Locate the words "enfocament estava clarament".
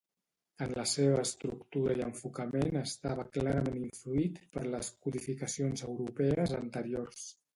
2.05-3.77